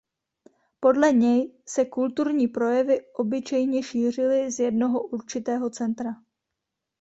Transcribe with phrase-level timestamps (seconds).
[0.79, 6.11] Podle něj se kulturní projevy obyčejně šířily z jednoho určitého centra.